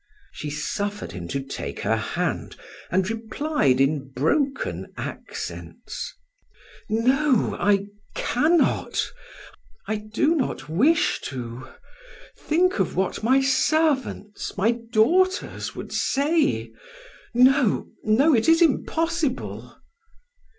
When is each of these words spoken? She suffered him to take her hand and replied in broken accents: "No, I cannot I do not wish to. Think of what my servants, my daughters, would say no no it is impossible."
She 0.31 0.49
suffered 0.49 1.11
him 1.11 1.27
to 1.27 1.39
take 1.43 1.81
her 1.81 1.95
hand 1.95 2.55
and 2.89 3.07
replied 3.07 3.79
in 3.79 4.09
broken 4.09 4.91
accents: 4.97 6.15
"No, 6.89 7.55
I 7.59 7.85
cannot 8.15 9.05
I 9.85 9.97
do 9.97 10.33
not 10.33 10.67
wish 10.67 11.21
to. 11.25 11.67
Think 12.35 12.79
of 12.79 12.95
what 12.95 13.21
my 13.21 13.41
servants, 13.41 14.57
my 14.57 14.71
daughters, 14.91 15.75
would 15.75 15.91
say 15.91 16.71
no 17.35 17.85
no 18.03 18.33
it 18.33 18.49
is 18.49 18.59
impossible." 18.63 19.77